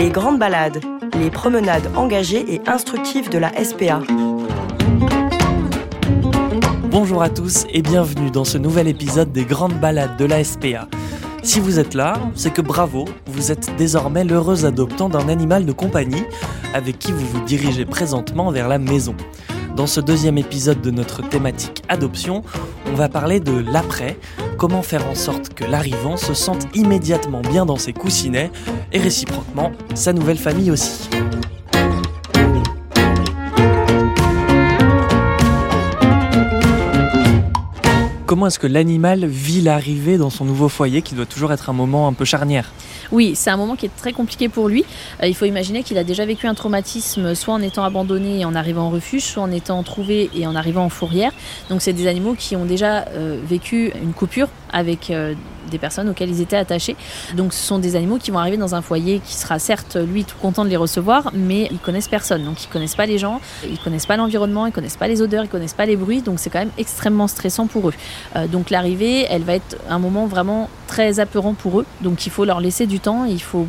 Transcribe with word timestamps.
Les 0.00 0.08
grandes 0.08 0.38
balades, 0.38 0.80
les 1.18 1.28
promenades 1.28 1.90
engagées 1.94 2.54
et 2.54 2.62
instructives 2.66 3.28
de 3.28 3.36
la 3.36 3.52
SPA. 3.62 4.00
Bonjour 6.90 7.22
à 7.22 7.28
tous 7.28 7.66
et 7.70 7.82
bienvenue 7.82 8.30
dans 8.30 8.46
ce 8.46 8.56
nouvel 8.56 8.88
épisode 8.88 9.30
des 9.30 9.44
grandes 9.44 9.78
balades 9.78 10.16
de 10.16 10.24
la 10.24 10.42
SPA. 10.42 10.88
Si 11.42 11.60
vous 11.60 11.78
êtes 11.78 11.92
là, 11.92 12.14
c'est 12.34 12.50
que 12.50 12.62
bravo, 12.62 13.04
vous 13.26 13.52
êtes 13.52 13.76
désormais 13.76 14.24
l'heureux 14.24 14.64
adoptant 14.64 15.10
d'un 15.10 15.28
animal 15.28 15.66
de 15.66 15.72
compagnie 15.72 16.24
avec 16.72 16.98
qui 16.98 17.12
vous 17.12 17.26
vous 17.26 17.44
dirigez 17.44 17.84
présentement 17.84 18.50
vers 18.50 18.68
la 18.68 18.78
maison. 18.78 19.14
Dans 19.76 19.86
ce 19.86 20.00
deuxième 20.00 20.38
épisode 20.38 20.80
de 20.80 20.90
notre 20.90 21.26
thématique 21.26 21.82
adoption, 21.88 22.42
on 22.86 22.94
va 22.94 23.08
parler 23.08 23.40
de 23.40 23.52
l'après, 23.52 24.18
comment 24.58 24.82
faire 24.82 25.06
en 25.06 25.14
sorte 25.14 25.54
que 25.54 25.64
l'arrivant 25.64 26.16
se 26.16 26.34
sente 26.34 26.66
immédiatement 26.74 27.40
bien 27.40 27.66
dans 27.66 27.76
ses 27.76 27.92
coussinets 27.92 28.50
et 28.92 28.98
réciproquement 28.98 29.72
sa 29.94 30.12
nouvelle 30.12 30.38
famille 30.38 30.70
aussi. 30.70 31.08
Comment 38.30 38.46
est-ce 38.46 38.60
que 38.60 38.68
l'animal 38.68 39.26
vit 39.26 39.60
l'arrivée 39.60 40.16
dans 40.16 40.30
son 40.30 40.44
nouveau 40.44 40.68
foyer 40.68 41.02
qui 41.02 41.16
doit 41.16 41.26
toujours 41.26 41.52
être 41.52 41.68
un 41.68 41.72
moment 41.72 42.06
un 42.06 42.12
peu 42.12 42.24
charnière 42.24 42.70
Oui, 43.10 43.32
c'est 43.34 43.50
un 43.50 43.56
moment 43.56 43.74
qui 43.74 43.86
est 43.86 43.96
très 43.96 44.12
compliqué 44.12 44.48
pour 44.48 44.68
lui. 44.68 44.84
Euh, 45.20 45.26
il 45.26 45.34
faut 45.34 45.46
imaginer 45.46 45.82
qu'il 45.82 45.98
a 45.98 46.04
déjà 46.04 46.24
vécu 46.24 46.46
un 46.46 46.54
traumatisme, 46.54 47.34
soit 47.34 47.54
en 47.54 47.60
étant 47.60 47.82
abandonné 47.82 48.38
et 48.38 48.44
en 48.44 48.54
arrivant 48.54 48.82
en 48.82 48.90
refuge, 48.90 49.24
soit 49.24 49.42
en 49.42 49.50
étant 49.50 49.82
trouvé 49.82 50.30
et 50.32 50.46
en 50.46 50.54
arrivant 50.54 50.84
en 50.84 50.90
fourrière. 50.90 51.32
Donc 51.70 51.82
c'est 51.82 51.92
des 51.92 52.06
animaux 52.06 52.36
qui 52.38 52.54
ont 52.54 52.66
déjà 52.66 53.08
euh, 53.08 53.40
vécu 53.44 53.92
une 54.00 54.12
coupure 54.12 54.46
avec 54.72 55.10
euh, 55.10 55.34
des 55.70 55.78
personnes 55.78 56.08
auxquelles 56.08 56.30
ils 56.30 56.40
étaient 56.40 56.56
attachés. 56.56 56.96
Donc 57.34 57.52
ce 57.52 57.64
sont 57.64 57.78
des 57.78 57.96
animaux 57.96 58.18
qui 58.18 58.30
vont 58.30 58.38
arriver 58.38 58.56
dans 58.56 58.74
un 58.74 58.82
foyer 58.82 59.20
qui 59.24 59.34
sera 59.34 59.58
certes 59.58 59.96
lui 59.96 60.24
tout 60.24 60.36
content 60.40 60.64
de 60.64 60.70
les 60.70 60.76
recevoir, 60.76 61.30
mais 61.34 61.68
ils 61.70 61.78
connaissent 61.78 62.08
personne. 62.08 62.44
Donc 62.44 62.62
ils 62.64 62.68
connaissent 62.68 62.94
pas 62.94 63.06
les 63.06 63.18
gens, 63.18 63.40
ils 63.68 63.78
connaissent 63.78 64.06
pas 64.06 64.16
l'environnement, 64.16 64.66
ils 64.66 64.72
connaissent 64.72 64.96
pas 64.96 65.08
les 65.08 65.22
odeurs, 65.22 65.44
ils 65.44 65.48
connaissent 65.48 65.74
pas 65.74 65.86
les 65.86 65.96
bruits. 65.96 66.22
Donc 66.22 66.38
c'est 66.38 66.50
quand 66.50 66.58
même 66.58 66.72
extrêmement 66.78 67.28
stressant 67.28 67.66
pour 67.66 67.88
eux. 67.88 67.94
Euh, 68.36 68.46
donc 68.46 68.70
l'arrivée, 68.70 69.26
elle 69.30 69.42
va 69.42 69.54
être 69.54 69.76
un 69.88 69.98
moment 69.98 70.26
vraiment 70.26 70.68
très 70.86 71.20
apeurant 71.20 71.54
pour 71.54 71.80
eux. 71.80 71.86
Donc 72.00 72.26
il 72.26 72.30
faut 72.30 72.44
leur 72.44 72.60
laisser 72.60 72.86
du 72.86 73.00
temps, 73.00 73.24
il 73.24 73.42
faut 73.42 73.66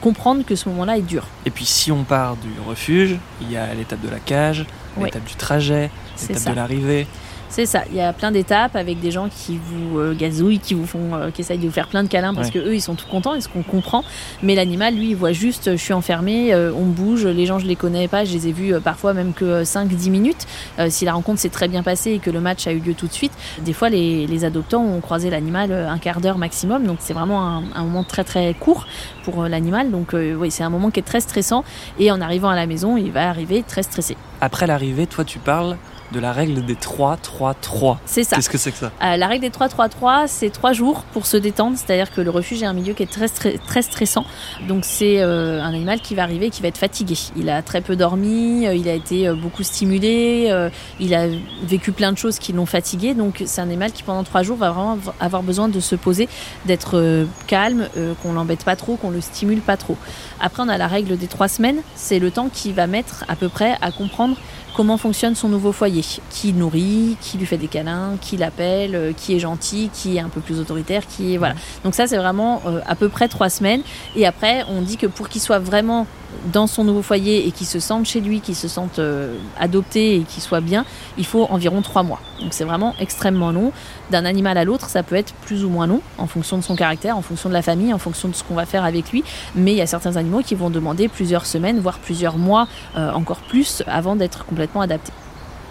comprendre 0.00 0.44
que 0.44 0.56
ce 0.56 0.68
moment-là 0.70 0.96
est 0.98 1.02
dur. 1.02 1.26
Et 1.46 1.50
puis 1.50 1.64
si 1.64 1.92
on 1.92 2.04
part 2.04 2.36
du 2.36 2.48
refuge, 2.66 3.16
il 3.40 3.50
y 3.50 3.56
a 3.56 3.72
l'étape 3.74 4.00
de 4.00 4.08
la 4.08 4.18
cage, 4.18 4.64
l'étape 5.00 5.24
du 5.24 5.34
trajet, 5.34 5.90
l'étape 6.28 6.52
de 6.52 6.56
l'arrivée. 6.56 7.06
C'est 7.52 7.66
ça. 7.66 7.82
Il 7.90 7.96
y 7.96 8.00
a 8.00 8.14
plein 8.14 8.30
d'étapes 8.30 8.76
avec 8.76 8.98
des 8.98 9.10
gens 9.10 9.28
qui 9.28 9.60
vous 9.62 9.98
euh, 9.98 10.14
gazouillent, 10.14 10.58
qui 10.58 10.72
vous 10.72 10.86
font, 10.86 11.14
euh, 11.14 11.30
qui 11.30 11.42
essayent 11.42 11.58
de 11.58 11.66
vous 11.66 11.70
faire 11.70 11.86
plein 11.86 12.02
de 12.02 12.08
câlins 12.08 12.32
parce 12.32 12.48
que 12.48 12.58
eux 12.58 12.74
ils 12.74 12.80
sont 12.80 12.94
tout 12.94 13.04
contents 13.06 13.34
et 13.34 13.42
ce 13.42 13.48
qu'on 13.50 13.62
comprend. 13.62 14.04
Mais 14.42 14.54
l'animal, 14.54 14.94
lui, 14.94 15.10
il 15.10 15.16
voit 15.16 15.32
juste, 15.32 15.72
je 15.72 15.76
suis 15.76 15.92
enfermé, 15.92 16.54
euh, 16.54 16.72
on 16.74 16.86
bouge, 16.86 17.26
les 17.26 17.44
gens 17.44 17.58
je 17.58 17.66
les 17.66 17.76
connais 17.76 18.08
pas, 18.08 18.24
je 18.24 18.32
les 18.32 18.48
ai 18.48 18.52
vus 18.52 18.80
parfois 18.82 19.12
même 19.12 19.34
que 19.34 19.64
5-10 19.64 20.08
minutes. 20.08 20.46
si 20.88 21.04
la 21.04 21.12
rencontre 21.12 21.40
s'est 21.40 21.50
très 21.50 21.68
bien 21.68 21.82
passée 21.82 22.12
et 22.12 22.20
que 22.20 22.30
le 22.30 22.40
match 22.40 22.66
a 22.66 22.72
eu 22.72 22.78
lieu 22.78 22.94
tout 22.94 23.06
de 23.06 23.12
suite, 23.12 23.32
des 23.60 23.74
fois 23.74 23.90
les, 23.90 24.26
les 24.26 24.44
adoptants 24.46 24.82
ont 24.82 25.02
croisé 25.02 25.28
l'animal 25.28 25.72
un 25.72 25.98
quart 25.98 26.22
d'heure 26.22 26.38
maximum. 26.38 26.86
Donc 26.86 27.00
c'est 27.00 27.12
vraiment 27.12 27.46
un, 27.46 27.64
un, 27.74 27.84
moment 27.84 28.02
très 28.02 28.24
très 28.24 28.54
court 28.54 28.86
pour 29.24 29.42
l'animal. 29.42 29.90
Donc 29.90 30.14
oui, 30.14 30.50
c'est 30.50 30.64
un 30.64 30.70
moment 30.70 30.90
qui 30.90 31.00
est 31.00 31.02
très 31.02 31.20
stressant 31.20 31.64
et 31.98 32.10
en 32.10 32.22
arrivant 32.22 32.48
à 32.48 32.56
la 32.56 32.66
maison, 32.66 32.96
il 32.96 33.12
va 33.12 33.28
arriver 33.28 33.62
très 33.62 33.82
stressé. 33.82 34.16
Après 34.40 34.66
l'arrivée, 34.66 35.06
toi 35.06 35.22
tu 35.22 35.38
parles 35.38 35.76
de 36.12 36.20
la 36.20 36.32
règle 36.32 36.64
des 36.64 36.74
3-3-3. 36.74 37.96
C'est 38.06 38.22
ça. 38.24 38.36
Qu'est-ce 38.36 38.50
que 38.50 38.58
c'est 38.58 38.70
que 38.70 38.78
ça? 38.78 38.92
Euh, 39.02 39.16
La 39.16 39.26
règle 39.26 39.42
des 39.42 39.50
3-3-3, 39.50 40.24
c'est 40.26 40.50
trois 40.50 40.72
jours 40.72 41.02
pour 41.12 41.26
se 41.26 41.36
détendre, 41.36 41.76
c'est-à-dire 41.76 42.12
que 42.12 42.20
le 42.20 42.30
refuge 42.30 42.62
est 42.62 42.66
un 42.66 42.72
milieu 42.72 42.92
qui 42.92 43.02
est 43.02 43.10
très, 43.10 43.28
très, 43.28 43.82
stressant. 43.82 44.24
Donc 44.68 44.84
c'est 44.84 45.20
euh, 45.20 45.60
un 45.62 45.68
animal 45.70 46.00
qui 46.00 46.14
va 46.14 46.22
arriver 46.22 46.50
qui 46.50 46.62
va 46.62 46.68
être 46.68 46.78
fatigué. 46.78 47.16
Il 47.36 47.50
a 47.50 47.62
très 47.62 47.80
peu 47.80 47.96
dormi, 47.96 48.66
euh, 48.66 48.74
il 48.74 48.88
a 48.88 48.94
été 48.94 49.30
beaucoup 49.32 49.62
stimulé, 49.62 50.52
il 51.00 51.14
a 51.14 51.26
vécu 51.62 51.92
plein 51.92 52.12
de 52.12 52.18
choses 52.18 52.38
qui 52.38 52.52
l'ont 52.52 52.66
fatigué. 52.66 53.14
Donc 53.14 53.42
c'est 53.46 53.60
un 53.60 53.64
animal 53.64 53.92
qui 53.92 54.02
pendant 54.02 54.22
trois 54.22 54.42
jours 54.42 54.58
va 54.58 54.70
vraiment 54.70 54.98
avoir 55.18 55.42
besoin 55.42 55.68
de 55.68 55.80
se 55.80 55.96
poser, 55.96 56.28
d'être 56.66 57.26
calme, 57.46 57.88
qu'on 58.22 58.34
l'embête 58.34 58.64
pas 58.64 58.76
trop, 58.76 58.96
qu'on 58.96 59.10
le 59.10 59.20
stimule 59.20 59.60
pas 59.60 59.76
trop. 59.76 59.96
Après 60.40 60.62
on 60.62 60.68
a 60.68 60.76
la 60.76 60.86
règle 60.86 61.16
des 61.16 61.26
trois 61.26 61.48
semaines, 61.48 61.80
c'est 61.96 62.18
le 62.18 62.30
temps 62.30 62.48
qu'il 62.52 62.74
va 62.74 62.86
mettre 62.86 63.24
à 63.28 63.36
peu 63.36 63.48
près 63.48 63.76
à 63.80 63.90
comprendre 63.90 64.36
comment 64.74 64.96
fonctionne 64.96 65.34
son 65.34 65.48
nouveau 65.48 65.72
foyer, 65.72 66.04
qui 66.30 66.52
nourrit, 66.52 67.16
qui 67.20 67.38
lui 67.38 67.46
fait 67.46 67.56
des 67.56 67.68
câlins, 67.68 68.16
qui 68.20 68.36
l'appelle, 68.36 68.94
euh, 68.94 69.12
qui 69.12 69.34
est 69.34 69.38
gentil, 69.38 69.90
qui 69.92 70.16
est 70.16 70.20
un 70.20 70.28
peu 70.28 70.40
plus 70.40 70.58
autoritaire, 70.58 71.06
qui 71.06 71.34
est 71.34 71.36
voilà. 71.36 71.54
Donc 71.84 71.94
ça 71.94 72.06
c'est 72.06 72.16
vraiment 72.16 72.62
euh, 72.66 72.80
à 72.86 72.94
peu 72.94 73.08
près 73.08 73.28
trois 73.28 73.50
semaines. 73.50 73.82
Et 74.16 74.26
après 74.26 74.64
on 74.68 74.82
dit 74.82 74.96
que 74.96 75.06
pour 75.06 75.28
qu'il 75.28 75.40
soit 75.40 75.58
vraiment 75.58 76.06
dans 76.52 76.66
son 76.66 76.84
nouveau 76.84 77.02
foyer 77.02 77.46
et 77.46 77.52
qu'il 77.52 77.66
se 77.66 77.80
sente 77.80 78.06
chez 78.06 78.20
lui, 78.20 78.40
qu'il 78.40 78.56
se 78.56 78.68
sente 78.68 78.98
euh, 78.98 79.36
adopté 79.58 80.16
et 80.16 80.20
qu'il 80.20 80.42
soit 80.42 80.60
bien, 80.60 80.84
il 81.18 81.26
faut 81.26 81.46
environ 81.50 81.82
trois 81.82 82.02
mois. 82.02 82.20
Donc 82.40 82.52
c'est 82.52 82.64
vraiment 82.64 82.94
extrêmement 83.00 83.52
long. 83.52 83.72
D'un 84.10 84.24
animal 84.24 84.58
à 84.58 84.64
l'autre, 84.64 84.88
ça 84.88 85.02
peut 85.02 85.14
être 85.14 85.32
plus 85.34 85.64
ou 85.64 85.70
moins 85.70 85.86
long 85.86 86.00
en 86.18 86.26
fonction 86.26 86.58
de 86.58 86.62
son 86.62 86.76
caractère, 86.76 87.16
en 87.16 87.22
fonction 87.22 87.48
de 87.48 87.54
la 87.54 87.62
famille, 87.62 87.92
en 87.92 87.98
fonction 87.98 88.28
de 88.28 88.34
ce 88.34 88.44
qu'on 88.44 88.54
va 88.54 88.66
faire 88.66 88.84
avec 88.84 89.10
lui. 89.12 89.24
Mais 89.54 89.72
il 89.72 89.76
y 89.76 89.82
a 89.82 89.86
certains 89.86 90.16
animaux 90.16 90.42
qui 90.42 90.54
vont 90.54 90.70
demander 90.70 91.08
plusieurs 91.08 91.46
semaines, 91.46 91.80
voire 91.80 91.98
plusieurs 91.98 92.38
mois, 92.38 92.68
euh, 92.96 93.12
encore 93.12 93.40
plus, 93.40 93.82
avant 93.86 94.16
d'être 94.16 94.44
complètement 94.44 94.80
adaptés 94.80 95.12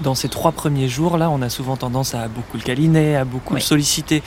dans 0.02 0.16
ces 0.16 0.30
trois 0.30 0.52
premiers 0.52 0.88
jours 0.88 1.18
là, 1.18 1.30
on 1.30 1.42
a 1.42 1.50
souvent 1.50 1.78
tendance 1.78 2.16
à 2.16 2.28
beaucoup 2.28 2.58
le 2.58 2.64
câliner, 2.64 3.16
à 3.16 3.26
beaucoup 3.26 3.54
le 3.54 3.60
solliciter. 3.60 4.24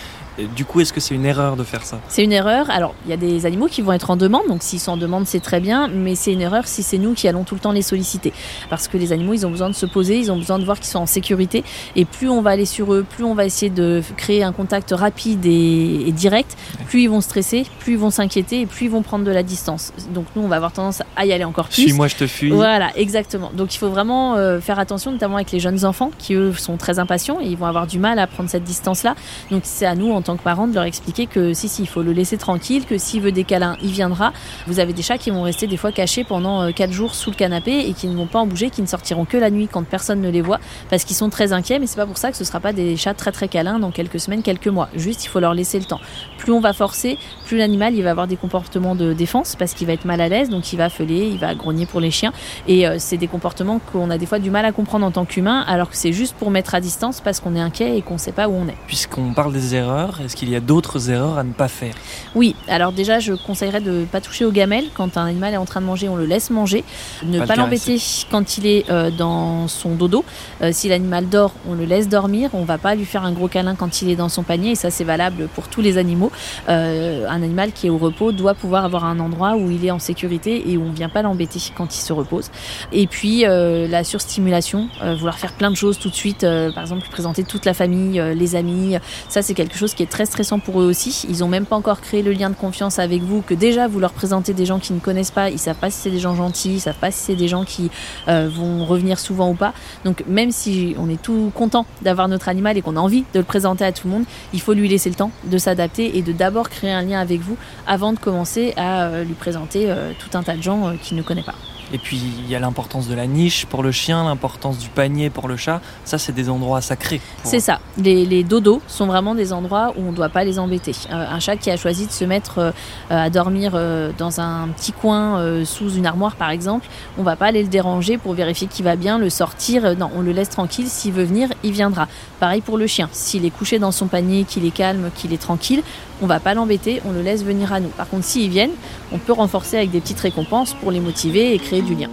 Du 0.57 0.65
coup, 0.65 0.81
est-ce 0.81 0.93
que 0.93 1.01
c'est 1.01 1.15
une 1.15 1.27
erreur 1.27 1.57
de 1.57 1.63
faire 1.63 1.85
ça? 1.85 2.01
C'est 2.09 2.25
une 2.25 2.33
erreur. 2.33 2.69
Alors, 2.71 2.95
il 3.05 3.11
y 3.11 3.13
a 3.13 3.17
des 3.17 3.47
animaux 3.47 3.67
qui 3.67 3.83
vont 3.83 3.93
être 3.93 4.11
en 4.11 4.17
demande, 4.17 4.43
donc 4.49 4.63
s'ils 4.63 4.81
sont 4.81 4.93
en 4.93 4.97
demande, 4.97 5.27
c'est 5.27 5.41
très 5.41 5.61
bien, 5.61 5.87
mais 5.89 6.17
c'est 6.17 6.33
une 6.33 6.41
erreur 6.41 6.67
si 6.67 6.83
c'est 6.83 6.99
nous 6.99 7.15
qui 7.15 7.29
allons 7.29 7.45
tout 7.45 7.55
le 7.55 7.61
temps 7.61 7.71
les 7.71 7.83
solliciter. 7.83 8.33
Parce 8.69 8.89
que 8.89 8.97
les 8.97 9.13
animaux, 9.13 9.35
ils 9.35 9.47
ont 9.47 9.51
besoin 9.51 9.69
de 9.69 9.75
se 9.75 9.87
poser, 9.87 10.19
ils 10.19 10.33
ont 10.33 10.37
besoin 10.37 10.59
de 10.59 10.65
voir 10.65 10.79
qu'ils 10.79 10.89
sont 10.89 10.99
en 10.99 11.07
sécurité, 11.07 11.63
et 11.95 12.05
plus 12.05 12.29
on 12.29 12.43
va 12.43 12.51
aller 12.51 12.65
sur 12.65 12.93
eux, 12.93 13.07
plus 13.09 13.23
on 13.23 13.35
va 13.35 13.45
essayer 13.45 13.71
de 13.71 14.03
créer 14.17 14.43
un 14.43 14.53
contact 14.53 14.93
rapide 14.93 15.47
et, 15.47 16.11
direct, 16.13 16.57
plus 16.87 17.03
ils 17.03 17.11
vont 17.11 17.21
stresser, 17.21 17.65
plus 17.79 17.93
ils 17.93 17.99
vont 17.99 18.11
s'inquiéter, 18.11 18.63
et 18.63 18.67
plus 18.67 18.87
ils 18.87 18.91
vont 18.91 19.03
prendre 19.03 19.25
de 19.25 19.31
la 19.31 19.45
distance. 19.45 19.93
Donc 20.13 20.27
nous, 20.35 20.43
on 20.43 20.49
va 20.49 20.57
avoir 20.57 20.73
tendance 20.73 21.03
à 21.17 21.27
y 21.27 21.33
aller 21.33 21.45
encore 21.45 21.69
plus. 21.69 21.83
Suis-moi, 21.83 22.09
je 22.09 22.17
te 22.17 22.27
fuis. 22.27 22.51
Voilà, 22.51 22.91
exactement. 22.97 23.53
Donc 23.55 23.75
il 23.75 23.79
faut 23.79 23.91
vraiment 23.91 24.35
euh, 24.35 24.61
faire 24.61 24.81
attention, 24.81 25.13
notamment 25.13 25.37
avec 25.37 25.53
les 25.53 25.61
jeunes 25.61 25.85
enfants, 25.85 26.11
qui 26.19 26.35
eux 26.35 26.53
sont 26.55 26.77
très 26.77 26.99
impatients, 26.99 27.39
et 27.41 27.47
ils 27.47 27.57
vont 27.57 27.67
avoir 27.67 27.87
du 27.87 28.01
mal 28.01 28.19
à 28.19 28.27
prendre 28.27 28.51
cette 28.51 28.65
distance-là. 28.65 29.15
Donc 29.53 29.63
c'est 29.65 29.87
à 29.87 29.95
nous, 29.95 30.11
en 30.13 30.24
tant 30.25 30.37
que 30.37 30.43
parents, 30.43 30.67
de 30.67 30.75
leur 30.75 30.85
expliquer 30.85 31.27
que 31.27 31.55
si, 31.55 31.69
si, 31.69 31.83
il 31.83 31.89
faut 31.89 32.03
le 32.03 32.13
laisser 32.13 32.37
tranquille, 32.37 32.85
que 32.85 32.99
s'il 32.99 33.21
veut 33.21 33.33
des 33.33 33.45
câlins, 33.45 33.77
il 33.83 33.91
viendra. 33.91 34.33
Vous 34.67 34.81
avez 34.81 34.93
des 34.93 35.03
chats 35.03 35.19
qui 35.19 35.31
vont 35.31 35.43
rester 35.43 35.67
des 35.67 35.77
fois 35.77 35.93
cachés 35.93 36.25
pendant 36.25 36.73
4 36.73 36.91
euh, 36.91 36.93
jours 36.93 37.15
sous 37.15 37.31
le 37.31 37.37
canapé 37.37 37.79
et 37.87 37.93
qui 37.93 38.09
ne 38.09 38.17
vont 38.17 38.27
pas 38.27 38.41
en 38.41 38.47
bouger, 38.47 38.71
qui 38.71 38.83
ne 38.83 38.87
sortiront 38.87 39.25
que 39.25 39.37
la 39.37 39.51
nuit 39.51 39.69
quand 39.71 39.85
personne 39.85 40.21
ne 40.21 40.31
les 40.31 40.43
voit 40.43 40.59
parce 40.91 41.05
qu'ils 41.05 41.17
sont 41.17 41.31
très 41.31 41.53
inquiets, 41.53 41.79
mais 41.79 41.87
c'est 41.87 41.97
pas 41.97 42.07
pour 42.07 42.19
ça 42.19 42.31
que 42.31 42.37
ce 42.37 42.45
sera 42.45 42.61
pas 42.61 42.73
des 42.73 42.97
chats 42.97 43.15
très 43.15 43.33
très 43.33 43.49
câlins 43.49 43.79
dans 43.79 43.91
quelques 43.91 44.21
semaines, 44.21 44.43
quelques 44.43 44.69
mois. 44.69 44.89
Juste, 44.97 45.25
il 45.25 45.29
faut 45.29 45.41
leur 45.41 45.55
laisser 45.55 45.79
le 45.79 45.85
temps. 45.85 46.01
Plus 46.39 46.53
on 46.53 46.61
va 46.61 46.73
forcer, 46.73 47.19
plus 47.47 47.59
l'animal 47.59 47.95
il 47.95 48.03
va 48.03 48.11
avoir 48.11 48.27
des 48.27 48.37
comportements 48.37 48.95
de 48.95 49.13
défense 49.13 49.57
parce 49.57 49.75
qu'il 49.75 49.87
va 49.87 49.93
être 49.93 50.05
mal 50.05 50.21
à 50.21 50.29
l'aise, 50.29 50.49
donc 50.49 50.73
il 50.73 50.77
va 50.77 50.89
feuler, 50.89 51.29
il 51.29 51.39
va 51.39 51.55
grogner 51.55 51.87
pour 51.87 52.01
les 52.01 52.11
chiens. 52.11 52.33
Et 52.67 52.87
euh, 52.87 52.97
c'est 52.99 53.17
des 53.17 53.29
comportements 53.29 53.81
qu'on 53.93 54.11
a 54.11 54.19
des 54.19 54.27
fois 54.27 54.39
du 54.39 54.51
mal 54.51 54.65
à 54.65 54.73
comprendre 54.73 55.05
en 55.07 55.11
tant 55.11 55.25
qu'humain, 55.25 55.65
alors 55.67 55.91
que 55.91 55.97
c'est 55.97 56.13
juste 56.13 56.35
pour 56.37 56.51
mettre 56.51 56.75
à 56.75 56.81
distance 56.81 57.21
parce 57.21 57.41
qu'on 57.41 57.55
est 57.55 57.61
inquiet 57.61 57.97
et 57.97 58.03
qu'on 58.03 58.19
sait 58.19 58.33
pas 58.33 58.49
où 58.49 58.53
on 58.53 58.69
est. 58.69 58.77
Puisqu'on 58.87 59.33
parle 59.35 59.53
des 59.53 59.75
erreurs, 59.75 60.14
est-ce 60.21 60.37
qu'il 60.37 60.51
y 60.51 60.57
a 60.57 60.61
d'autres 60.61 61.11
erreurs 61.11 61.39
à 61.39 61.45
ne 61.45 61.53
pas 61.53 61.69
faire? 61.69 61.95
Oui, 62.35 62.55
alors 62.69 62.93
déjà, 62.93 63.19
je 63.19 63.33
conseillerais 63.33 63.81
de 63.81 63.91
ne 63.91 64.05
pas 64.05 64.21
toucher 64.21 64.45
aux 64.45 64.53
gamelles. 64.53 64.87
Quand 64.95 65.17
un 65.17 65.27
animal 65.27 65.55
est 65.55 65.59
en 65.59 65.65
train 65.65 65.81
de 65.81 65.87
manger, 65.87 66.09
on 66.09 66.17
le 66.17 66.27
laisse 66.27 66.51
manger. 66.51 66.85
Ne 67.25 67.45
pas, 67.45 67.57
l'embêter 67.57 67.99
quand 68.31 68.59
il 68.59 68.67
est 68.67 68.91
euh, 68.91 69.11
dans 69.11 69.69
son 69.69 69.95
dodo. 69.95 70.25
Euh, 70.63 70.71
si 70.73 70.89
l'animal 70.89 71.29
dort, 71.29 71.53
on 71.69 71.75
le 71.75 71.85
laisse 71.85 72.09
dormir. 72.09 72.51
On 72.53 72.65
va 72.65 72.79
pas 72.79 72.95
lui 72.95 73.05
faire 73.05 73.25
un 73.25 73.33
gros 73.33 73.49
câlin 73.49 73.75
quand 73.75 74.03
il 74.03 74.11
est 74.11 74.17
dans 74.17 74.29
son 74.29 74.43
panier. 74.43 74.73
Et 74.73 74.75
ça, 74.75 74.91
c'est 74.91 75.05
valable 75.05 75.49
pour 75.55 75.69
tous 75.69 75.81
les 75.81 75.99
animaux. 75.99 76.31
Euh, 76.69 77.27
un 77.29 77.43
animal 77.43 77.73
qui 77.73 77.87
est 77.87 77.91
au 77.91 77.99
repos 77.99 78.33
doit 78.33 78.55
pouvoir 78.55 78.85
avoir 78.85 79.05
un 79.05 79.19
endroit 79.21 79.57
où 79.57 79.71
il 79.71 79.85
est 79.85 79.91
en 79.91 79.99
sécurité 79.99 80.71
et 80.71 80.77
où 80.77 80.83
on 80.83 80.93
vient 80.93 81.09
pas 81.09 81.23
l'embêter 81.23 81.61
quand 81.77 81.95
il 81.95 82.01
se 82.01 82.13
repose. 82.13 82.51
Et 82.93 83.07
puis, 83.07 83.45
la 83.45 84.05
surstimulation, 84.05 84.89
vouloir 85.17 85.39
faire 85.39 85.53
plein 85.53 85.71
de 85.71 85.77
choses 85.77 85.99
tout 85.99 86.09
de 86.09 86.15
suite. 86.15 86.41
par 86.41 86.83
exemple, 86.83 87.07
présenter 87.11 87.45
toute 87.45 87.65
la 87.65 87.75
famille, 87.75 88.23
les 88.35 88.57
amis. 88.57 88.97
Ça, 89.29 89.43
c'est 89.43 89.55
quelque 89.55 89.77
chose 89.77 89.95
qui 89.95 90.03
est 90.03 90.04
très 90.07 90.27
stressant 90.27 90.59
pour 90.59 90.81
eux 90.81 90.87
aussi. 90.87 91.27
Ils 91.29 91.39
n'ont 91.39 91.49
même 91.49 91.67
pas 91.67 91.77
encore 91.77 92.01
créé 92.01 92.23
le 92.23 92.33
lien 92.33 92.51
de 92.51 92.55
confiance 92.55 92.99
avec 92.99 93.23
vous, 93.23 93.43
que 93.43 93.55
déjà 93.55 93.89
vous 93.89 94.01
leur 94.01 94.13
présentez 94.13 94.53
des 94.53 94.67
gens 94.67 94.79
qui 94.79 94.93
ne 94.93 94.99
connaissent 94.99 95.31
pas, 95.31 95.51
ils 95.51 95.59
savent 95.59 95.77
pas 95.77 95.91
si 95.91 95.99
c'est 95.99 96.11
des 96.11 96.19
gens 96.19 96.35
gentils, 96.35 96.75
ils 96.75 96.81
savent 96.81 96.99
pas 96.99 97.11
si 97.11 97.19
c'est 97.19 97.37
des 97.37 97.49
gens 97.49 97.65
qui 97.65 97.91
euh, 98.29 98.49
vont 98.53 98.85
revenir 98.85 99.19
souvent 99.19 99.51
ou 99.51 99.55
pas. 99.55 99.75
Donc 100.05 100.25
même 100.27 100.51
si 100.51 100.95
on 100.99 101.09
est 101.09 101.21
tout 101.21 101.51
content 101.55 101.87
d'avoir 102.03 102.29
notre 102.29 102.49
animal 102.49 102.77
et 102.77 102.83
qu'on 102.83 102.97
a 102.97 103.01
envie 103.01 103.25
de 103.35 103.39
le 103.39 103.45
présenter 103.45 103.85
à 103.85 103.93
tout 103.93 104.09
le 104.09 104.15
monde, 104.15 104.25
il 104.53 104.61
faut 104.61 104.73
lui 104.73 104.89
laisser 104.89 105.11
le 105.11 105.17
temps 105.17 105.31
de 105.45 105.59
s'adapter 105.59 106.17
et 106.17 106.23
de 106.23 106.33
d'abord 106.33 106.69
créer 106.69 106.93
un 106.93 107.03
lien 107.03 107.21
avec 107.21 107.41
vous 107.41 107.57
avant 107.87 108.13
de 108.13 108.19
commencer 108.19 108.73
à 108.77 109.05
euh, 109.05 109.25
lui 109.25 109.35
présenter 109.35 109.91
euh, 109.91 110.13
tout 110.19 110.37
un 110.37 110.43
tas 110.43 110.57
de 110.57 110.63
gens 110.63 110.95
qu'il 111.03 111.17
ne 111.17 111.23
connaît 111.23 111.43
pas. 111.43 111.55
Et 111.95 111.99
puis 111.99 112.21
il 112.41 112.51
y 112.51 112.57
a 112.57 112.59
l'importance 112.59 113.07
de 113.07 113.15
la 113.15 113.29
niche 113.29 113.67
pour 113.67 113.85
le 113.85 113.93
chien, 113.93 114.25
l'importance 114.25 114.79
du 114.79 114.89
panier 114.89 115.31
pour 115.31 115.47
le 115.47 115.57
chat. 115.57 115.81
Ça, 116.05 116.19
c'est 116.19 116.33
des 116.33 116.51
endroits 116.51 116.81
sacrés. 116.81 117.21
C'est 117.45 117.61
ça. 117.61 117.79
Les, 117.97 118.27
les, 118.27 118.43
dodos 118.43 118.83
sont 118.89 119.07
vraiment 119.07 119.37
des 119.37 119.53
endroits 119.53 119.95
où 119.97 120.03
on 120.09 120.11
ne 120.11 120.17
doit 120.17 120.29
pas 120.29 120.43
les 120.43 120.59
embêter. 120.59 120.91
Euh, 121.13 121.25
un 121.31 121.39
chat 121.39 121.57
qui 121.57 121.71
a 121.71 121.77
choisi 121.77 122.07
de 122.07 122.11
se 122.11 122.25
mettre 122.25 122.59
euh, 122.59 122.73
à 123.11 123.31
dormir 123.31 123.75
euh, 123.75 124.11
dans 124.19 124.41
un 124.41 124.67
petit 124.77 124.91
coin 124.91 125.65
sous 125.65 125.95
une 125.95 126.05
armoire, 126.05 126.35
par 126.35 126.51
exemple, 126.51 126.89
on 127.17 127.23
va 127.23 127.37
pas 127.37 127.47
aller 127.47 127.63
le 127.63 127.69
déranger 127.69 128.19
pour 128.19 128.35
vérifier 128.35 128.67
qu'il 128.67 128.85
va 128.85 128.97
bien, 128.97 129.17
le 129.17 129.31
sortir. 129.31 129.97
Non, 129.97 130.11
on 130.17 130.21
le 130.21 130.33
laisse 130.33 130.51
tranquille. 130.51 130.89
S'il 130.89 131.13
veut 131.13 131.23
venir, 131.23 131.49
il 131.63 131.71
viendra. 131.71 132.09
Pareil 132.41 132.61
pour 132.61 132.77
le 132.77 132.89
chien. 132.89 133.09
S'il 133.13 133.45
est 133.45 133.51
couché 133.51 133.79
dans 133.79 133.93
son 133.93 134.09
panier, 134.09 134.43
qu'il 134.43 134.67
est 134.67 134.73
calme, 134.73 135.11
qu'il 135.15 135.33
est 135.33 135.41
tranquille, 135.41 135.85
on 136.23 136.27
va 136.27 136.41
pas 136.41 136.55
l'embêter, 136.55 137.01
on 137.05 137.13
le 137.13 137.23
laisse 137.23 137.45
venir 137.45 137.73
à 137.73 137.81
nous. 137.81 137.89
Par 137.89 138.09
contre, 138.09 138.25
s'ils 138.25 138.51
viennent, 138.51 138.75
on 139.13 139.19
peut 139.19 139.33
renforcer 139.33 139.77
avec 139.77 139.91
des 139.91 140.01
petites 140.01 140.21
récompenses 140.21 140.75
pour 140.75 140.91
les 140.91 141.01
motiver 141.01 141.55
et 141.55 141.59
créer 141.59 141.83
du 141.83 141.95
lien. 141.95 142.09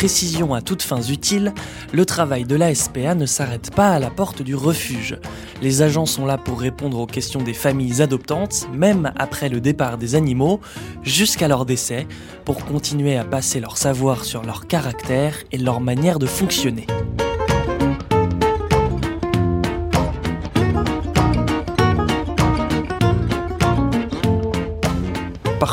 Précision 0.00 0.54
à 0.54 0.62
toutes 0.62 0.80
fins 0.80 1.02
utiles, 1.02 1.52
le 1.92 2.06
travail 2.06 2.44
de 2.44 2.56
la 2.56 2.74
SPA 2.74 3.14
ne 3.14 3.26
s'arrête 3.26 3.70
pas 3.74 3.90
à 3.90 3.98
la 3.98 4.08
porte 4.08 4.40
du 4.40 4.54
refuge. 4.54 5.18
Les 5.60 5.82
agents 5.82 6.06
sont 6.06 6.24
là 6.24 6.38
pour 6.38 6.58
répondre 6.58 6.98
aux 6.98 7.06
questions 7.06 7.42
des 7.42 7.52
familles 7.52 8.00
adoptantes, 8.00 8.66
même 8.72 9.12
après 9.18 9.50
le 9.50 9.60
départ 9.60 9.98
des 9.98 10.14
animaux, 10.14 10.60
jusqu'à 11.02 11.48
leur 11.48 11.66
décès, 11.66 12.06
pour 12.46 12.64
continuer 12.64 13.18
à 13.18 13.24
passer 13.24 13.60
leur 13.60 13.76
savoir 13.76 14.24
sur 14.24 14.42
leur 14.42 14.66
caractère 14.66 15.34
et 15.52 15.58
leur 15.58 15.80
manière 15.82 16.18
de 16.18 16.24
fonctionner. 16.24 16.86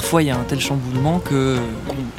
Parfois, 0.07 0.23
il 0.23 0.27
y 0.27 0.31
a 0.31 0.37
un 0.37 0.43
tel 0.45 0.61
chamboulement 0.61 1.19
que 1.19 1.57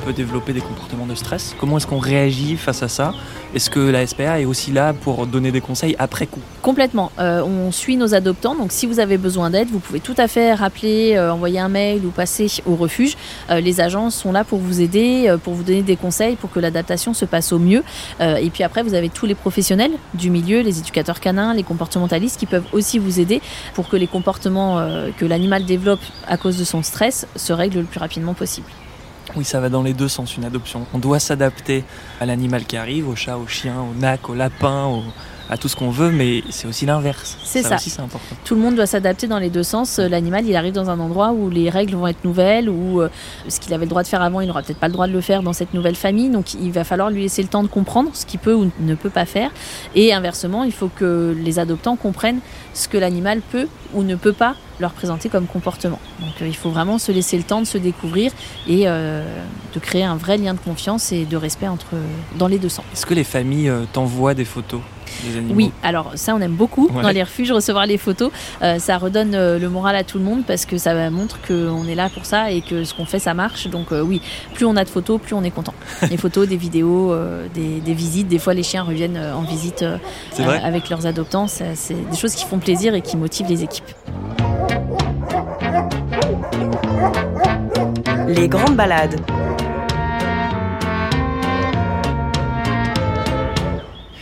peut 0.08 0.14
développer 0.14 0.54
des 0.54 0.62
comportements 0.62 1.04
de 1.04 1.14
stress. 1.14 1.54
Comment 1.60 1.76
est-ce 1.76 1.86
qu'on 1.86 1.98
réagit 1.98 2.56
face 2.56 2.82
à 2.82 2.88
ça? 2.88 3.12
Est-ce 3.54 3.68
que 3.68 3.78
la 3.78 4.06
SPA 4.06 4.40
est 4.40 4.46
aussi 4.46 4.72
là 4.72 4.94
pour 4.94 5.26
donner 5.26 5.52
des 5.52 5.60
conseils 5.60 5.94
après 5.98 6.26
coup? 6.26 6.40
Complètement. 6.62 7.12
Euh, 7.18 7.42
on 7.42 7.70
suit 7.72 7.98
nos 7.98 8.14
adoptants, 8.14 8.54
donc 8.54 8.72
si 8.72 8.86
vous 8.86 9.00
avez 9.00 9.18
besoin 9.18 9.50
d'aide, 9.50 9.68
vous 9.68 9.80
pouvez 9.80 10.00
tout 10.00 10.14
à 10.16 10.26
fait 10.26 10.54
rappeler, 10.54 11.14
euh, 11.16 11.30
envoyer 11.30 11.60
un 11.60 11.68
mail 11.68 12.06
ou 12.06 12.10
passer 12.10 12.48
au 12.64 12.74
refuge. 12.74 13.18
Euh, 13.50 13.60
les 13.60 13.82
agents 13.82 14.08
sont 14.08 14.32
là 14.32 14.44
pour 14.44 14.60
vous 14.60 14.80
aider, 14.80 15.30
pour 15.44 15.52
vous 15.52 15.62
donner 15.62 15.82
des 15.82 15.96
conseils, 15.96 16.36
pour 16.36 16.50
que 16.50 16.58
l'adaptation 16.58 17.12
se 17.12 17.26
passe 17.26 17.52
au 17.52 17.58
mieux. 17.58 17.82
Et 18.20 18.48
puis 18.48 18.64
après, 18.64 18.82
vous 18.82 18.94
avez 18.94 19.10
tous 19.10 19.26
les 19.26 19.34
professionnels 19.34 19.92
du 20.14 20.30
milieu, 20.30 20.62
les 20.62 20.78
éducateurs 20.78 21.20
canins, 21.20 21.52
les 21.52 21.64
comportementalistes 21.64 22.40
qui 22.40 22.46
peuvent 22.46 22.66
aussi 22.72 22.98
vous 22.98 23.20
aider 23.20 23.42
pour 23.74 23.90
que 23.90 23.96
les 23.96 24.06
comportements 24.06 24.82
que 25.18 25.26
l'animal 25.26 25.66
développe 25.66 26.00
à 26.26 26.38
cause 26.38 26.56
de 26.58 26.64
son 26.64 26.82
stress 26.82 27.26
se 27.36 27.52
règlent 27.52 27.80
le 27.80 27.84
plus 27.84 28.00
rapidement 28.00 28.32
possible. 28.32 28.68
Oui, 29.36 29.44
ça 29.44 29.60
va 29.60 29.68
dans 29.68 29.82
les 29.82 29.92
deux 29.92 30.08
sens, 30.08 30.36
une 30.36 30.44
adoption. 30.44 30.86
On 30.94 30.98
doit 30.98 31.18
s'adapter 31.18 31.84
à 32.20 32.26
l'animal 32.26 32.64
qui 32.64 32.76
arrive, 32.76 33.08
au 33.08 33.14
chat, 33.14 33.36
au 33.36 33.46
chien, 33.46 33.74
au 33.80 33.94
nac, 33.98 34.28
au 34.28 34.34
lapin, 34.34 34.84
au- 34.86 35.02
à 35.50 35.56
tout 35.56 35.68
ce 35.68 35.76
qu'on 35.76 35.90
veut, 35.90 36.10
mais 36.10 36.42
c'est 36.50 36.66
aussi 36.66 36.86
l'inverse. 36.86 37.38
C'est 37.44 37.62
ça. 37.62 37.76
aussi, 37.76 37.90
c'est 37.90 38.00
important. 38.00 38.36
Tout 38.44 38.54
le 38.54 38.60
monde 38.60 38.76
doit 38.76 38.86
s'adapter 38.86 39.26
dans 39.26 39.38
les 39.38 39.50
deux 39.50 39.62
sens. 39.62 39.98
L'animal, 39.98 40.46
il 40.46 40.54
arrive 40.56 40.74
dans 40.74 40.90
un 40.90 41.00
endroit 41.00 41.32
où 41.32 41.50
les 41.50 41.70
règles 41.70 41.94
vont 41.94 42.06
être 42.06 42.24
nouvelles, 42.24 42.68
où 42.68 43.00
euh, 43.00 43.08
ce 43.48 43.60
qu'il 43.60 43.72
avait 43.74 43.84
le 43.84 43.90
droit 43.90 44.02
de 44.02 44.08
faire 44.08 44.22
avant, 44.22 44.40
il 44.40 44.48
n'aura 44.48 44.62
peut-être 44.62 44.78
pas 44.78 44.88
le 44.88 44.92
droit 44.92 45.06
de 45.06 45.12
le 45.12 45.20
faire 45.20 45.42
dans 45.42 45.52
cette 45.52 45.74
nouvelle 45.74 45.96
famille. 45.96 46.28
Donc 46.28 46.54
il 46.54 46.72
va 46.72 46.84
falloir 46.84 47.10
lui 47.10 47.22
laisser 47.22 47.42
le 47.42 47.48
temps 47.48 47.62
de 47.62 47.68
comprendre 47.68 48.10
ce 48.14 48.26
qu'il 48.26 48.40
peut 48.40 48.54
ou 48.54 48.70
ne 48.80 48.94
peut 48.94 49.10
pas 49.10 49.24
faire. 49.24 49.50
Et 49.94 50.12
inversement, 50.12 50.64
il 50.64 50.72
faut 50.72 50.88
que 50.88 51.36
les 51.38 51.58
adoptants 51.58 51.96
comprennent 51.96 52.40
ce 52.74 52.88
que 52.88 52.98
l'animal 52.98 53.40
peut 53.40 53.68
ou 53.94 54.02
ne 54.02 54.14
peut 54.14 54.32
pas 54.32 54.54
leur 54.80 54.92
présenter 54.92 55.28
comme 55.28 55.46
comportement. 55.46 55.98
Donc 56.20 56.34
euh, 56.40 56.46
il 56.46 56.56
faut 56.56 56.70
vraiment 56.70 56.98
se 56.98 57.12
laisser 57.12 57.36
le 57.36 57.42
temps 57.42 57.60
de 57.60 57.66
se 57.66 57.78
découvrir 57.78 58.32
et 58.68 58.84
euh, 58.86 59.24
de 59.74 59.80
créer 59.80 60.04
un 60.04 60.16
vrai 60.16 60.36
lien 60.36 60.54
de 60.54 60.60
confiance 60.60 61.12
et 61.12 61.24
de 61.24 61.36
respect 61.36 61.68
entre 61.68 61.96
dans 62.36 62.48
les 62.48 62.58
deux 62.58 62.68
sens. 62.68 62.84
Est-ce 62.92 63.06
que 63.06 63.14
les 63.14 63.24
familles 63.24 63.70
euh, 63.70 63.84
t'envoient 63.92 64.34
des 64.34 64.44
photos? 64.44 64.80
Des 65.24 65.36
animaux 65.38 65.54
Oui, 65.54 65.72
alors 65.82 66.12
ça 66.14 66.34
on 66.34 66.40
aime 66.40 66.52
beaucoup 66.54 66.88
Ouais. 66.88 67.02
dans 67.02 67.10
les 67.10 67.22
refuges 67.22 67.52
recevoir 67.52 67.86
les 67.86 67.98
photos. 67.98 68.30
Euh, 68.62 68.78
ça 68.78 68.98
redonne 68.98 69.34
euh, 69.34 69.58
le 69.58 69.68
moral 69.68 69.96
à 69.96 70.04
tout 70.04 70.18
le 70.18 70.24
monde 70.24 70.42
parce 70.46 70.64
que 70.66 70.78
ça 70.78 71.10
montre 71.10 71.38
qu'on 71.46 71.86
est 71.86 71.94
là 71.94 72.08
pour 72.08 72.24
ça 72.24 72.50
et 72.50 72.60
que 72.60 72.84
ce 72.84 72.94
qu'on 72.94 73.04
fait 73.04 73.18
ça 73.18 73.34
marche. 73.34 73.68
Donc 73.68 73.92
euh, 73.92 74.00
oui, 74.02 74.20
plus 74.54 74.64
on 74.66 74.76
a 74.76 74.84
de 74.84 74.88
photos, 74.88 75.20
plus 75.20 75.34
on 75.34 75.42
est 75.44 75.50
content. 75.50 75.74
Des 76.08 76.16
photos, 76.16 76.48
des 76.48 76.56
vidéos, 76.56 77.12
euh, 77.12 77.46
des, 77.54 77.80
des 77.80 77.94
visites. 77.94 78.28
Des 78.28 78.38
fois 78.38 78.54
les 78.54 78.62
chiens 78.62 78.82
reviennent 78.82 79.16
euh, 79.16 79.34
en 79.34 79.42
visite 79.42 79.82
euh, 79.82 79.98
euh, 80.40 80.58
avec 80.62 80.88
leurs 80.88 81.06
adoptants. 81.06 81.46
C'est 81.48 81.94
des 82.10 82.16
choses 82.16 82.34
qui 82.34 82.44
font 82.46 82.58
plaisir 82.58 82.94
et 82.94 83.00
qui 83.02 83.16
motivent 83.16 83.48
les 83.48 83.62
équipes. 83.62 83.84
Les 88.28 88.48
grandes 88.48 88.76
balades. 88.76 89.20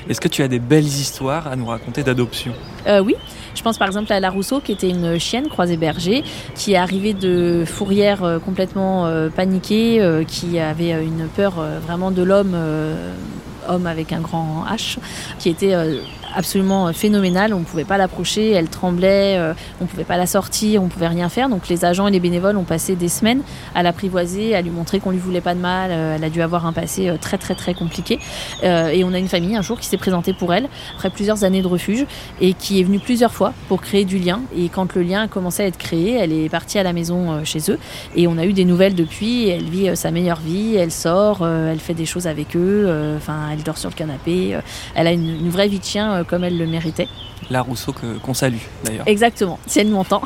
Est-ce 0.08 0.20
que 0.20 0.29
tu 0.29 0.43
as 0.43 0.49
des 0.49 0.61
belles 0.61 0.85
histoires 0.85 1.49
à 1.49 1.56
nous 1.56 1.67
raconter 1.67 2.03
d'adoption 2.05 2.53
Euh, 2.87 3.00
oui, 3.00 3.17
je 3.56 3.62
pense 3.62 3.76
par 3.76 3.88
exemple 3.88 4.12
à 4.12 4.20
la 4.20 4.31
Rousseau 4.31 4.61
qui 4.61 4.73
était 4.73 4.88
une 4.88 5.19
chienne 5.19 5.49
croisée 5.49 5.76
berger 5.76 6.23
qui 6.55 6.75
est 6.75 6.76
arrivée 6.76 7.12
de 7.12 7.64
fourrière 7.67 8.23
euh, 8.23 8.38
complètement 8.38 9.06
euh, 9.06 9.29
paniquée, 9.29 10.00
qui 10.29 10.58
avait 10.58 11.05
une 11.05 11.26
peur 11.29 11.55
vraiment 11.87 12.11
de 12.11 12.23
l'homme, 12.23 12.56
homme 13.69 13.87
avec 13.87 14.12
un 14.12 14.20
grand 14.20 14.64
H, 14.70 14.99
qui 15.38 15.49
était 15.49 15.75
absolument 16.37 16.93
phénoménale. 16.93 17.53
On 17.55 17.61
ne 17.61 17.65
pouvait 17.65 17.85
pas 17.85 17.99
l'approcher, 17.99 18.50
elle 18.53 18.69
tremblait, 18.69 19.37
euh, 19.38 19.55
on 19.81 19.85
ne 19.85 19.88
pouvait 19.88 20.05
pas 20.05 20.17
la 20.17 20.27
sortir, 20.27 20.83
on 20.83 20.85
ne 20.85 20.91
pouvait 20.91 21.09
rien 21.09 21.29
faire. 21.29 21.49
Donc 21.49 21.69
les 21.69 21.85
agents 21.85 22.06
et 22.06 22.11
les 22.11 22.21
bénévoles 22.21 22.56
ont 22.56 22.65
passé 22.65 22.94
des 22.94 23.09
semaines 23.09 23.43
à 23.75 23.83
l'apprivoiser, 23.83 24.55
à 24.55 24.62
lui 24.62 24.71
montrer 24.71 25.00
qu'on 25.00 25.11
lui 25.11 25.19
voulait 25.19 25.41
pas 25.41 25.55
de 25.55 25.61
mal. 25.61 25.91
Euh, 25.93 26.17
elle 26.17 26.25
a 26.25 26.31
dû 26.31 26.43
avoir 26.43 26.67
un 26.67 26.73
passé 26.73 27.09
euh, 27.09 27.17
très 27.21 27.38
très 27.38 27.55
très 27.55 27.75
compliqué. 27.75 28.19
Euh, 28.62 28.88
et 28.88 29.03
on 29.05 29.12
a 29.12 29.19
une 29.19 29.29
famille 29.29 29.56
un 29.56 29.62
jour 29.62 29.81
qui 29.81 29.87
s'est 29.87 29.97
présentée 29.97 30.33
pour 30.33 30.53
elle 30.55 30.69
après 30.94 31.11
plusieurs 31.11 31.44
années 31.44 31.62
de 31.62 31.67
refuge 31.67 32.06
et 32.41 32.53
qui 32.53 32.81
est 32.81 32.85
venue 32.85 33.00
plusieurs 33.00 33.33
fois 33.33 33.53
pour 33.69 33.81
créer 33.81 34.05
du 34.05 34.19
lien. 34.19 34.41
Et 34.56 34.69
quand 34.69 34.94
le 34.94 35.03
lien 35.03 35.23
a 35.23 35.29
commencé 35.29 35.62
à 35.62 35.67
être 35.67 35.79
créé, 35.79 36.15
elle 36.15 36.33
est 36.33 36.49
partie 36.49 36.79
à 36.79 36.83
la 36.83 36.93
maison 36.93 37.33
euh, 37.33 37.44
chez 37.44 37.71
eux 37.71 37.79
et 38.15 38.27
on 38.27 38.38
a 38.38 38.44
eu 38.44 38.53
des 38.53 38.65
nouvelles 38.65 38.94
depuis. 38.94 39.49
Elle 39.49 39.65
vit 39.65 39.88
euh, 39.88 39.94
sa 39.94 40.11
meilleure 40.11 40.41
vie, 40.41 40.77
elle 40.77 40.93
sort, 40.93 41.38
euh, 41.43 41.73
elle 41.73 41.81
fait 41.81 41.94
des 41.94 42.06
choses 42.06 42.27
avec 42.27 42.56
eux, 42.56 42.85
euh, 42.87 43.17
enfin 43.17 43.49
elle 43.53 43.62
dort 43.62 43.79
sur 43.79 43.91
le 43.91 43.94
canapé. 43.94 44.55
euh, 44.55 44.61
elle 44.94 45.06
a 45.06 45.12
une, 45.12 45.49
vraie 45.50 45.69
vie 45.69 45.79
de 45.79 45.85
chien 45.85 46.12
euh, 46.12 46.25
comme 46.26 46.44
elle 46.44 46.58
le 46.58 46.67
méritait. 46.67 47.08
La 47.50 47.62
Rousseau 47.62 47.94
qu'on 48.23 48.34
salue 48.34 48.56
d'ailleurs. 48.84 49.06
Exactement, 49.06 49.58
si 49.67 49.81
elle 49.81 49.88
m'entend. 49.88 50.23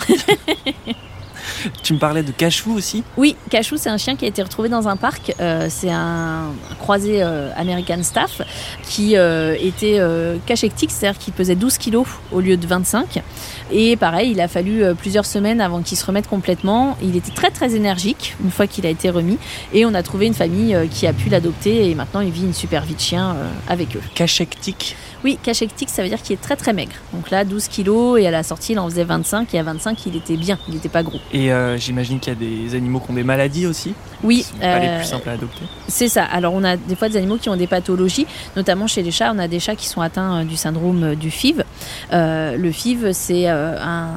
Tu 1.83 1.95
me 1.95 1.99
parlais 1.99 2.23
de 2.23 2.33
Cachou 2.33 2.73
aussi 2.75 3.03
Oui, 3.17 3.37
Cachou, 3.51 3.77
c'est 3.77 3.89
un 3.91 3.97
chien 3.97 4.17
qui 4.17 4.25
a 4.25 4.29
été 4.29 4.43
retrouvé 4.43 4.69
dans 4.69 4.89
un 4.89 4.97
parc. 4.97 5.35
Euh, 5.41 5.67
c'est 5.69 5.91
un, 5.91 6.53
croisé 6.79 7.23
euh, 7.23 7.51
American 7.57 8.03
Staff 8.03 8.43
qui 8.83 9.17
euh, 9.17 9.57
était 9.61 10.01
cachectique, 10.47 10.91
c'est-à-dire 10.91 11.19
qu'il 11.19 11.33
pesait 11.33 11.55
12 11.55 11.79
kilos 11.79 12.07
au 12.33 12.41
lieu 12.41 12.57
de 12.57 12.67
25. 12.67 13.23
Et 13.73 13.97
pareil, 13.97 14.33
il 14.33 14.41
a 14.41 14.49
fallu 14.49 14.83
plusieurs 14.97 15.27
semaines 15.27 15.61
avant 15.61 15.83
qu'il 15.83 15.97
se 15.97 16.05
remette 16.05 16.29
complètement. 16.29 16.97
Il 17.03 17.17
était 17.17 17.33
très 17.33 17.51
très 17.51 17.75
énergique 17.75 18.37
une 18.43 18.51
fois 18.51 18.67
qu'il 18.67 18.87
a 18.87 18.89
été 18.89 19.11
remis. 19.11 19.39
Et 19.73 19.85
on 19.87 19.95
a 19.95 20.03
trouvé 20.03 20.27
une 20.27 20.35
famille 20.35 20.77
qui 20.91 21.07
a 21.07 21.13
pu 21.13 21.29
l'adopter 21.29 21.89
et 21.89 21.95
maintenant 21.95 22.21
il 22.21 22.31
vit 22.31 22.45
une 22.45 22.55
super 22.55 22.85
vie 22.85 22.95
de 22.95 23.01
chien 23.01 23.37
avec 23.69 23.97
eux. 23.97 24.03
Cachectique 24.15 24.97
Oui, 25.25 25.39
cachectique, 25.43 25.89
ça 25.91 26.03
veut 26.03 26.09
dire 26.09 26.23
qu'il 26.23 26.35
est 26.35 26.41
très 26.41 26.57
très 26.57 26.73
maigre. 26.73 26.93
Donc 27.13 27.31
là, 27.31 27.45
12 27.45 27.69
kilos 27.69 28.19
et 28.21 28.27
à 28.27 28.31
la 28.31 28.43
sortie, 28.43 28.73
il 28.73 28.79
en 28.79 28.89
faisait 28.89 29.05
25. 29.05 29.55
Et 29.55 29.59
à 29.59 29.63
25, 29.63 30.07
il 30.07 30.17
était 30.17 30.37
bien, 30.37 30.59
il 30.69 30.75
n'était 30.75 30.89
pas 30.89 31.03
gros. 31.03 31.19
Et 31.33 31.53
euh, 31.53 31.77
j'imagine 31.77 32.21
qu'il 32.21 32.33
y 32.33 32.37
a 32.37 32.39
des 32.39 32.75
animaux 32.75 33.01
qui 33.01 33.11
ont 33.11 33.15
des 33.15 33.23
maladies 33.25 33.67
aussi 33.67 33.95
Oui, 34.25 34.43
Ce 34.43 34.53
sont 34.53 34.59
pas 34.61 34.79
les 34.79 34.87
euh, 34.89 34.99
plus 34.99 35.07
simples 35.09 35.29
à 35.29 35.33
adopter. 35.33 35.63
C'est 35.89 36.09
ça. 36.09 36.25
Alors 36.25 36.55
on 36.55 36.65
a 36.65 36.77
des 36.77 36.97
fois 36.97 37.09
des 37.09 37.17
animaux 37.19 37.37
qui 37.37 37.49
ont 37.49 37.57
des 37.57 37.67
pathologies, 37.67 38.27
notamment 38.57 38.87
chez 38.87 39.03
les 39.03 39.11
chats. 39.11 39.33
On 39.35 39.39
a 39.39 39.49
des 39.49 39.61
chats 39.61 39.77
qui 39.77 39.87
sont 39.89 40.01
atteints 40.01 40.41
euh, 40.41 40.45
du 40.45 40.57
syndrome 40.57 41.15
du 41.15 41.31
FIV. 41.31 41.65
Le 42.13 42.71
FIV, 42.71 43.13
c'est 43.13 43.47
un- 43.49 44.09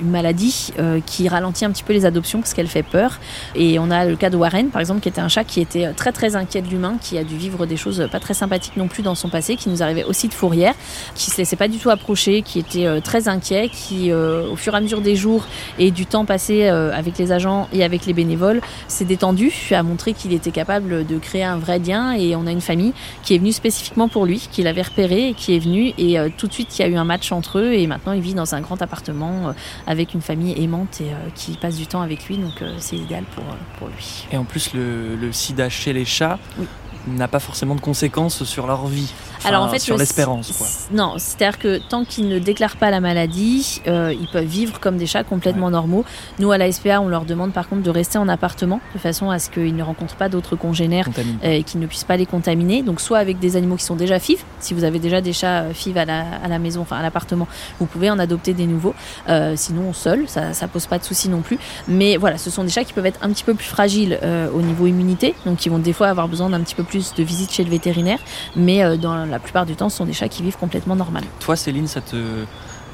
une 0.00 0.10
maladie 0.10 0.72
qui 1.06 1.28
ralentit 1.28 1.64
un 1.64 1.70
petit 1.70 1.82
peu 1.82 1.92
les 1.92 2.04
adoptions 2.06 2.40
parce 2.40 2.54
qu'elle 2.54 2.66
fait 2.68 2.82
peur. 2.82 3.18
Et 3.54 3.78
on 3.78 3.90
a 3.90 4.04
le 4.06 4.16
cas 4.16 4.30
de 4.30 4.36
Warren, 4.36 4.68
par 4.70 4.80
exemple, 4.80 5.00
qui 5.00 5.08
était 5.08 5.20
un 5.20 5.28
chat 5.28 5.44
qui 5.44 5.60
était 5.60 5.92
très 5.92 6.12
très 6.12 6.36
inquiet 6.36 6.62
de 6.62 6.68
l'humain, 6.68 6.94
qui 7.00 7.18
a 7.18 7.24
dû 7.24 7.36
vivre 7.36 7.66
des 7.66 7.76
choses 7.76 8.08
pas 8.10 8.20
très 8.20 8.34
sympathiques 8.34 8.76
non 8.76 8.88
plus 8.88 9.02
dans 9.02 9.14
son 9.14 9.28
passé, 9.28 9.56
qui 9.56 9.68
nous 9.68 9.82
arrivait 9.82 10.04
aussi 10.04 10.28
de 10.28 10.34
fourrière, 10.40 10.74
qui 11.14 11.30
se 11.30 11.36
laissait 11.36 11.56
pas 11.56 11.68
du 11.68 11.76
tout 11.78 11.90
approcher, 11.90 12.40
qui 12.40 12.58
était 12.58 12.86
euh, 12.86 13.00
très 13.00 13.28
inquiet, 13.28 13.68
qui 13.68 14.10
euh, 14.10 14.50
au 14.50 14.56
fur 14.56 14.72
et 14.72 14.78
à 14.78 14.80
mesure 14.80 15.02
des 15.02 15.14
jours 15.14 15.44
et 15.78 15.90
du 15.90 16.06
temps 16.06 16.24
passé 16.24 16.68
euh, 16.68 16.92
avec 16.96 17.18
les 17.18 17.30
agents 17.30 17.68
et 17.74 17.84
avec 17.84 18.06
les 18.06 18.14
bénévoles 18.14 18.62
s'est 18.88 19.04
détendu, 19.04 19.52
a 19.72 19.82
montré 19.82 20.14
qu'il 20.14 20.32
était 20.32 20.50
capable 20.50 21.06
de 21.06 21.18
créer 21.18 21.44
un 21.44 21.58
vrai 21.58 21.78
lien 21.78 22.12
et 22.12 22.34
on 22.36 22.46
a 22.46 22.52
une 22.52 22.62
famille 22.62 22.94
qui 23.22 23.34
est 23.34 23.38
venue 23.38 23.52
spécifiquement 23.52 24.08
pour 24.08 24.24
lui, 24.24 24.48
qui 24.50 24.62
l'avait 24.62 24.82
repéré 24.82 25.28
et 25.28 25.34
qui 25.34 25.54
est 25.54 25.58
venue 25.58 25.92
et 25.98 26.16
tout 26.38 26.46
de 26.46 26.52
suite 26.52 26.78
il 26.78 26.82
y 26.82 26.84
a 26.84 26.88
eu 26.88 26.96
un 26.96 27.04
match 27.04 27.30
entre 27.32 27.58
eux 27.58 27.72
et 27.74 27.86
maintenant 27.86 28.12
il 28.12 28.22
vit 28.22 28.34
dans 28.34 28.54
un 28.54 28.60
grand 28.62 28.80
appartement 28.80 29.52
avec 29.86 30.14
une 30.14 30.22
famille 30.22 30.54
aimante 30.62 31.00
et 31.02 31.10
qui 31.34 31.52
passe 31.52 31.76
du 31.76 31.86
temps 31.86 32.00
avec 32.00 32.26
lui 32.28 32.38
donc 32.38 32.62
c'est 32.78 32.96
idéal 32.96 33.24
pour, 33.34 33.44
pour 33.78 33.88
lui. 33.88 34.26
Et 34.32 34.36
en 34.36 34.44
plus, 34.44 34.72
le, 34.74 35.16
le 35.16 35.32
sida 35.32 35.68
chez 35.68 35.92
les 35.92 36.04
chats 36.04 36.38
Oui. 36.58 36.66
n'a 37.08 37.28
pas 37.28 37.40
forcément 37.40 37.74
de 37.74 37.80
conséquences 37.80 38.44
sur 38.44 38.66
leur 38.66 38.86
vie. 38.86 39.12
Alors 39.48 39.62
en 39.64 39.68
fait, 39.68 39.78
sur 39.78 39.94
le- 39.94 40.00
l'espérance, 40.00 40.52
quoi. 40.52 40.66
Non, 40.92 41.14
c'est-à-dire 41.18 41.58
que 41.58 41.78
tant 41.88 42.04
qu'ils 42.04 42.28
ne 42.28 42.38
déclarent 42.38 42.76
pas 42.76 42.90
la 42.90 43.00
maladie, 43.00 43.80
euh, 43.86 44.12
ils 44.18 44.28
peuvent 44.28 44.44
vivre 44.44 44.80
comme 44.80 44.96
des 44.96 45.06
chats 45.06 45.24
complètement 45.24 45.70
normaux. 45.70 46.04
Nous, 46.38 46.50
à 46.52 46.58
la 46.58 46.70
SPA, 46.70 47.00
on 47.00 47.08
leur 47.08 47.24
demande 47.24 47.52
par 47.52 47.68
contre 47.68 47.82
de 47.82 47.90
rester 47.90 48.18
en 48.18 48.28
appartement, 48.28 48.80
de 48.94 48.98
façon 48.98 49.30
à 49.30 49.38
ce 49.38 49.50
qu'ils 49.50 49.74
ne 49.74 49.82
rencontrent 49.82 50.16
pas 50.16 50.28
d'autres 50.28 50.56
congénères 50.56 51.06
euh, 51.44 51.52
et 51.52 51.62
qu'ils 51.62 51.80
ne 51.80 51.86
puissent 51.86 52.04
pas 52.04 52.16
les 52.16 52.26
contaminer. 52.26 52.82
Donc 52.82 53.00
soit 53.00 53.18
avec 53.18 53.38
des 53.38 53.56
animaux 53.56 53.76
qui 53.76 53.84
sont 53.84 53.96
déjà 53.96 54.18
FIV, 54.18 54.42
si 54.60 54.74
vous 54.74 54.84
avez 54.84 54.98
déjà 54.98 55.20
des 55.20 55.32
chats 55.32 55.62
euh, 55.62 55.72
FIV 55.72 55.96
à 55.98 56.04
la, 56.04 56.20
à 56.42 56.48
la 56.48 56.58
maison, 56.58 56.80
enfin 56.82 56.96
à 56.98 57.02
l'appartement, 57.02 57.48
vous 57.78 57.86
pouvez 57.86 58.10
en 58.10 58.18
adopter 58.18 58.52
des 58.54 58.66
nouveaux. 58.66 58.94
Euh, 59.28 59.54
sinon 59.56 59.92
seul, 59.92 60.28
ça, 60.28 60.52
ça 60.54 60.68
pose 60.68 60.86
pas 60.86 60.98
de 60.98 61.04
souci 61.04 61.28
non 61.28 61.40
plus. 61.40 61.58
Mais 61.88 62.16
voilà, 62.16 62.38
ce 62.38 62.50
sont 62.50 62.64
des 62.64 62.70
chats 62.70 62.84
qui 62.84 62.92
peuvent 62.92 63.06
être 63.06 63.20
un 63.22 63.30
petit 63.30 63.44
peu 63.44 63.54
plus 63.54 63.66
fragiles 63.66 64.18
euh, 64.22 64.50
au 64.52 64.60
niveau 64.62 64.86
immunité, 64.86 65.34
donc 65.46 65.58
qui 65.58 65.68
vont 65.68 65.78
des 65.78 65.92
fois 65.92 66.08
avoir 66.08 66.28
besoin 66.28 66.50
d'un 66.50 66.60
petit 66.60 66.74
peu 66.74 66.84
plus 66.84 67.14
de 67.14 67.22
visites 67.22 67.52
chez 67.52 67.64
le 67.64 67.70
vétérinaire. 67.70 68.18
Mais 68.56 68.82
euh, 68.82 68.96
dans 68.96 69.24
la 69.30 69.38
plupart 69.38 69.66
du 69.66 69.76
temps, 69.76 69.88
ce 69.88 69.96
sont 69.98 70.04
des 70.04 70.12
chats 70.12 70.28
qui 70.28 70.42
vivent 70.42 70.58
complètement 70.58 70.96
normal. 70.96 71.24
Toi, 71.40 71.56
Céline, 71.56 71.86
ça 71.86 72.00
te 72.00 72.16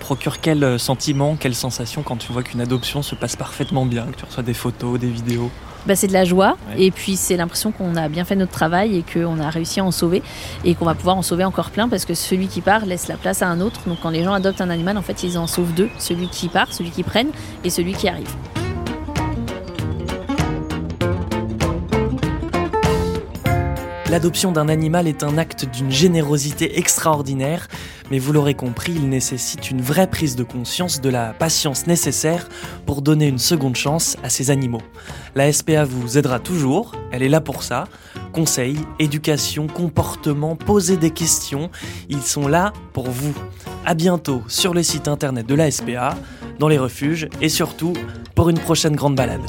procure 0.00 0.40
quel 0.40 0.62
euh, 0.62 0.78
sentiment, 0.78 1.36
quelle 1.36 1.54
sensation 1.54 2.02
quand 2.02 2.16
tu 2.16 2.32
vois 2.32 2.42
qu'une 2.42 2.60
adoption 2.60 3.02
se 3.02 3.14
passe 3.14 3.34
parfaitement 3.34 3.86
bien, 3.86 4.04
que 4.06 4.16
tu 4.16 4.24
reçois 4.24 4.42
des 4.42 4.54
photos, 4.54 5.00
des 5.00 5.08
vidéos? 5.08 5.50
Bah, 5.86 5.94
c'est 5.96 6.08
de 6.08 6.12
la 6.12 6.24
joie 6.24 6.56
Ouais. 6.70 6.82
et 6.86 6.90
puis 6.90 7.16
c'est 7.16 7.36
l'impression 7.36 7.70
qu'on 7.70 7.94
a 7.96 8.08
bien 8.08 8.24
fait 8.24 8.34
notre 8.36 8.50
travail 8.52 8.96
et 8.96 9.04
qu'on 9.04 9.38
a 9.40 9.48
réussi 9.50 9.78
à 9.80 9.84
en 9.84 9.92
sauver 9.92 10.20
et 10.64 10.74
qu'on 10.74 10.84
va 10.84 10.94
pouvoir 10.96 11.16
en 11.16 11.22
sauver 11.22 11.44
encore 11.44 11.70
plein 11.70 11.88
parce 11.88 12.04
que 12.04 12.14
celui 12.14 12.48
qui 12.48 12.60
part 12.60 12.86
laisse 12.86 13.06
la 13.06 13.16
place 13.16 13.40
à 13.40 13.48
un 13.48 13.60
autre. 13.60 13.80
Donc 13.86 13.98
quand 14.02 14.10
les 14.10 14.24
gens 14.24 14.32
adoptent 14.32 14.60
un 14.60 14.70
animal, 14.70 14.98
en 14.98 15.02
fait, 15.02 15.22
ils 15.22 15.38
en 15.38 15.46
sauvent 15.46 15.72
deux 15.74 15.88
celui 15.98 16.28
qui 16.28 16.48
part, 16.48 16.72
celui 16.72 16.90
qui 16.90 17.04
prennent 17.04 17.30
et 17.64 17.70
celui 17.70 17.92
qui 17.94 18.08
arrive. 18.08 18.28
L'adoption 24.08 24.52
d'un 24.52 24.68
animal 24.68 25.08
est 25.08 25.24
un 25.24 25.36
acte 25.36 25.64
d'une 25.64 25.90
générosité 25.90 26.78
extraordinaire, 26.78 27.66
mais 28.08 28.20
vous 28.20 28.32
l'aurez 28.32 28.54
compris, 28.54 28.92
il 28.92 29.08
nécessite 29.08 29.68
une 29.72 29.80
vraie 29.80 30.06
prise 30.06 30.36
de 30.36 30.44
conscience 30.44 31.00
de 31.00 31.08
la 31.08 31.32
patience 31.32 31.88
nécessaire 31.88 32.48
pour 32.86 33.02
donner 33.02 33.26
une 33.26 33.40
seconde 33.40 33.74
chance 33.74 34.16
à 34.22 34.30
ces 34.30 34.52
animaux. 34.52 34.80
La 35.34 35.52
SPA 35.52 35.84
vous 35.84 36.18
aidera 36.18 36.38
toujours, 36.38 36.92
elle 37.10 37.24
est 37.24 37.28
là 37.28 37.40
pour 37.40 37.64
ça. 37.64 37.88
Conseils, 38.32 38.78
éducation, 39.00 39.66
comportement, 39.66 40.54
poser 40.54 40.96
des 40.96 41.10
questions, 41.10 41.68
ils 42.08 42.22
sont 42.22 42.46
là 42.46 42.72
pour 42.92 43.10
vous. 43.10 43.34
À 43.84 43.94
bientôt 43.94 44.44
sur 44.46 44.72
le 44.72 44.84
site 44.84 45.08
internet 45.08 45.46
de 45.46 45.54
la 45.56 45.68
SPA, 45.68 46.16
dans 46.60 46.68
les 46.68 46.78
refuges 46.78 47.28
et 47.40 47.48
surtout 47.48 47.92
pour 48.36 48.50
une 48.50 48.58
prochaine 48.58 48.94
grande 48.94 49.16
balade. 49.16 49.42